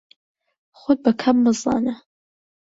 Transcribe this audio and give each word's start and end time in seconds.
خۆت 0.79 0.97
بە 1.03 1.11
کەم 1.21 1.37
مەزانە. 1.45 1.95